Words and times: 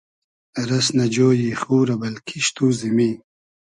رئس 0.69 0.87
نۂ 0.97 1.05
جۉیی 1.13 1.51
خو 1.61 1.75
رۂ 1.87 1.95
بئل 1.99 2.15
کیشت 2.27 2.55
و 2.63 2.67
زیمی 2.79 3.11